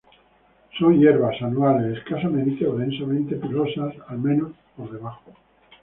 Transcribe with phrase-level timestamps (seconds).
[0.79, 5.31] Son hierbas, anuales, escasamente a densamente pilosas, al menos, por debajo.